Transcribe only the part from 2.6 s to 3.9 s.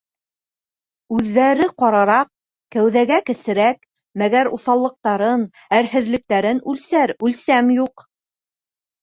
кәүҙәгә кесерәк,